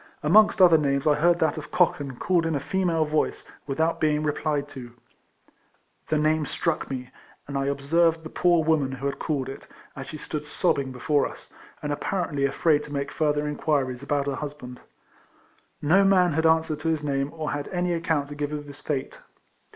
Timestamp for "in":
2.47-2.55